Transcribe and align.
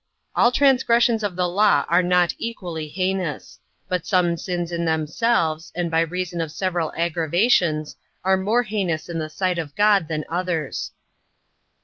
All 0.35 0.51
transgressions 0.51 1.21
of 1.23 1.35
the 1.35 1.47
law 1.47 1.85
are 1.87 2.01
not 2.01 2.33
equally 2.39 2.87
heinous; 2.87 3.59
but 3.87 4.03
some 4.07 4.35
sins 4.35 4.71
in 4.71 4.83
themselves, 4.85 5.71
and 5.75 5.91
by 5.91 5.99
reason 6.01 6.41
of 6.41 6.51
several 6.51 6.91
aggravations, 6.97 7.97
are 8.23 8.35
more 8.35 8.63
heinous 8.63 9.09
in 9.09 9.19
the 9.19 9.29
sight 9.29 9.59
of 9.59 9.75
God 9.75 10.07
than 10.07 10.25
others. 10.27 10.91